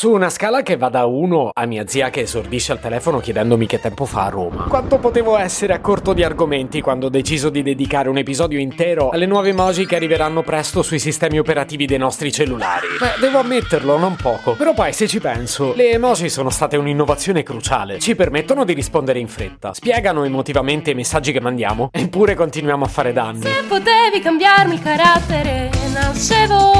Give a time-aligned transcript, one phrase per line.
[0.00, 3.66] Su una scala che va da 1 a mia zia che esordisce al telefono chiedendomi
[3.66, 4.64] che tempo fa a Roma.
[4.66, 9.10] Quanto potevo essere a corto di argomenti quando ho deciso di dedicare un episodio intero
[9.10, 12.86] alle nuove emoji che arriveranno presto sui sistemi operativi dei nostri cellulari?
[12.98, 14.54] Beh, devo ammetterlo, non poco.
[14.54, 17.98] Però poi se ci penso, le emoji sono state un'innovazione cruciale.
[17.98, 22.88] Ci permettono di rispondere in fretta, spiegano emotivamente i messaggi che mandiamo, eppure continuiamo a
[22.88, 23.42] fare danni.
[23.42, 26.79] Se potevi cambiarmi il carattere, nascevo.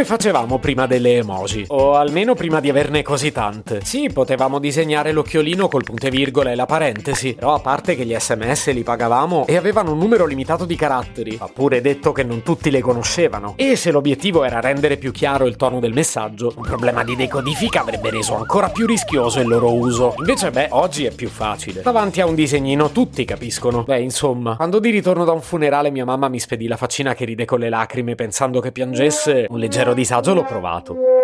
[0.00, 1.66] Come facevamo prima delle emoji?
[1.68, 3.80] O almeno prima di averne così tante.
[3.84, 8.06] Sì, potevamo disegnare l'occhiolino col punto e virgola e la parentesi, però a parte che
[8.06, 12.22] gli sms li pagavamo e avevano un numero limitato di caratteri, ha pure detto che
[12.22, 13.52] non tutti le conoscevano.
[13.56, 17.82] E se l'obiettivo era rendere più chiaro il tono del messaggio, un problema di decodifica
[17.82, 20.14] avrebbe reso ancora più rischioso il loro uso.
[20.16, 21.82] Invece, beh, oggi è più facile.
[21.82, 23.82] Davanti a un disegnino tutti capiscono.
[23.82, 27.26] Beh, insomma, quando di ritorno da un funerale mia mamma mi spedì la faccina che
[27.26, 31.19] ride con le lacrime pensando che piangesse, un leggero disagio l'ho provato.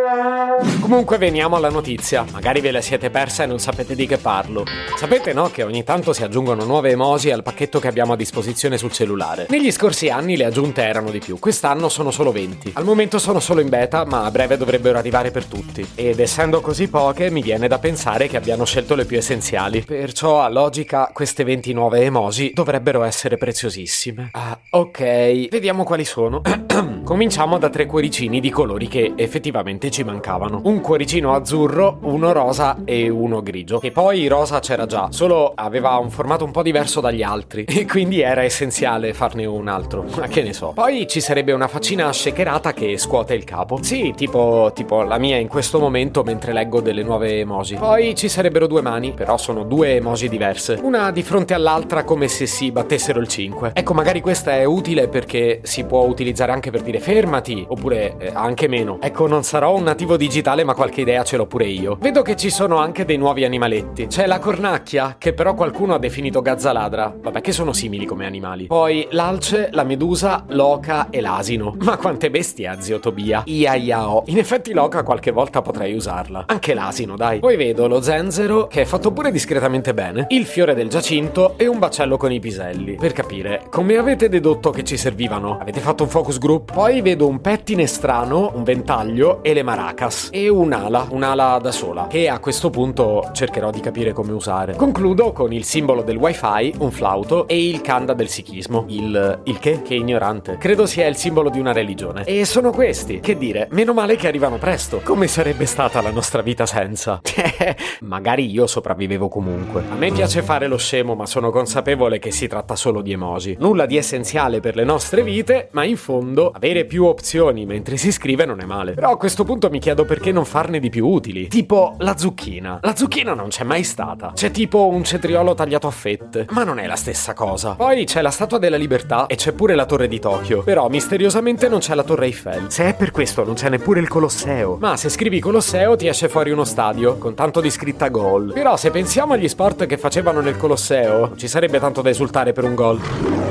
[0.81, 4.65] Comunque veniamo alla notizia, magari ve la siete persa e non sapete di che parlo.
[4.97, 8.79] Sapete no che ogni tanto si aggiungono nuove emoji al pacchetto che abbiamo a disposizione
[8.79, 9.47] sul cellulare.
[9.49, 12.73] Negli scorsi anni le aggiunte erano di più, quest'anno sono solo 20.
[12.75, 15.85] Al momento sono solo in beta, ma a breve dovrebbero arrivare per tutti.
[15.97, 19.83] Ed essendo così poche, mi viene da pensare che abbiano scelto le più essenziali.
[19.83, 24.29] Perciò a logica queste 20 nuove emoji dovrebbero essere preziosissime.
[24.33, 26.43] Ah, ok, vediamo quali sono.
[27.03, 30.61] Cominciamo da tre cuoricini di colori che effettivamente ci mancavano.
[30.65, 33.81] Un cuoricino azzurro, uno rosa e uno grigio.
[33.83, 37.65] E poi rosa c'era già, solo aveva un formato un po' diverso dagli altri.
[37.77, 40.07] E quindi era essenziale farne un altro.
[40.17, 40.73] Ma che ne so.
[40.75, 43.79] Poi ci sarebbe una faccina shakerata che scuote il capo.
[43.83, 47.77] Sì, tipo, tipo la mia in questo momento mentre leggo delle nuove emoji.
[47.77, 50.79] Poi ci sarebbero due mani, però sono due emoji diverse.
[50.83, 53.73] Una di fronte all'altra come se si battessero il 5.
[53.75, 58.31] Ecco, magari questa è utile perché si può utilizzare anche per dire fermati, oppure eh,
[58.33, 58.99] anche meno.
[59.01, 61.97] Ecco, non sarò un nativo digitale, ma qualche idea ce l'ho pure io.
[62.01, 64.09] Vedo che ci sono anche dei nuovi animaletti.
[64.09, 67.15] C'è la cornacchia, che però qualcuno ha definito gazzaladra.
[67.17, 68.67] Vabbè, che sono simili come animali.
[68.67, 71.77] Poi l'alce, la medusa, l'oca e l'asino.
[71.83, 73.43] Ma quante bestie ha zio Tobia?
[73.47, 74.25] Ia iao.
[74.27, 76.45] In effetti l'oca qualche volta potrei usarla.
[76.47, 77.39] Anche l'asino, dai.
[77.39, 81.69] Poi vedo lo zenzero, che è fatto pure discretamente bene, il fiore del giacinto e
[81.69, 82.97] un bacello con i piselli.
[82.97, 85.59] Per capire, come avete dedotto che ci servivano?
[85.61, 86.73] Avete fatto un focus group?
[86.73, 90.29] Poi vedo un pettine strano, un ventaglio e le maracas.
[90.33, 94.75] E un'ala, un'ala da sola, che a questo punto cercherò di capire come usare.
[94.75, 98.87] Concludo con il simbolo del wifi, un flauto e il kanda del sikhismo.
[98.89, 99.41] Il...
[99.45, 99.83] il che?
[99.83, 100.57] Che ignorante.
[100.57, 102.25] Credo sia il simbolo di una religione.
[102.25, 103.21] E sono questi.
[103.21, 105.01] Che dire, meno male che arrivano presto.
[105.05, 107.21] Come sarebbe stata la nostra vita senza?
[108.01, 109.85] Magari io sopravvivevo comunque.
[109.91, 113.57] A me piace fare lo scemo, ma sono consapevole che si tratta solo di emoji.
[113.59, 118.11] Nulla di essenziale per le nostre vite, ma in fondo avere più opzioni mentre si
[118.11, 118.95] scrive non è male.
[118.95, 121.49] Però a questo punto mi chiedo perché non farne di più utili.
[121.49, 122.81] Tipo la zucchina.
[122.83, 124.33] La zucchina non c'è mai stata.
[124.35, 127.75] C'è tipo un cetriolo tagliato a fette, ma non è la stessa cosa.
[127.75, 130.63] Poi c'è la Statua della Libertà e c'è pure la Torre di Tokyo.
[130.63, 132.71] Però misteriosamente non c'è la Torre Eiffel.
[132.71, 134.77] Se è per questo non c'è neppure il Colosseo.
[134.81, 138.53] Ma se scrivi Colosseo ti esce fuori uno stadio con tanto di scritta gol.
[138.53, 142.65] Però se pensiamo agli sport che facevano nel Colosseo, ci sarebbe tanto da esultare per
[142.65, 143.46] un gol.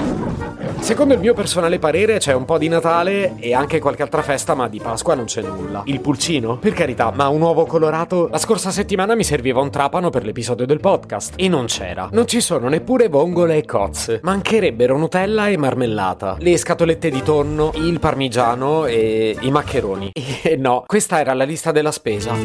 [0.85, 4.53] Secondo il mio personale parere c'è un po' di Natale e anche qualche altra festa,
[4.53, 5.81] ma di Pasqua non c'è nulla.
[5.85, 6.57] Il pulcino?
[6.57, 8.27] Per carità, ma un uovo colorato?
[8.29, 12.09] La scorsa settimana mi serviva un trapano per l'episodio del podcast e non c'era.
[12.11, 14.19] Non ci sono neppure vongole e cozze.
[14.21, 20.11] Mancherebbero Nutella e marmellata, le scatolette di tonno, il parmigiano e i maccheroni.
[20.45, 22.35] E no, questa era la lista della spesa.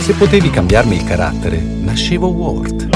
[0.00, 2.95] Se potevi cambiarmi il carattere, nascevo Word.